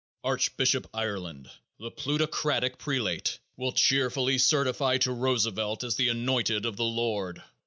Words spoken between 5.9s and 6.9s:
the anointed of the